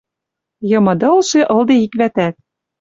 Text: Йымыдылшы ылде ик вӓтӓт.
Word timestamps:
Йымыдылшы 0.69 1.41
ылде 1.55 1.75
ик 1.85 1.93
вӓтӓт. 1.99 2.35